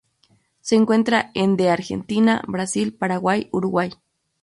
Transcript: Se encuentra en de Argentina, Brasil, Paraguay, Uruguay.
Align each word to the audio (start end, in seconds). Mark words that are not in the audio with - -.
Se 0.61 0.75
encuentra 0.75 1.29
en 1.35 1.55
de 1.57 1.69
Argentina, 1.69 2.41
Brasil, 2.47 2.95
Paraguay, 2.95 3.49
Uruguay. 3.51 3.91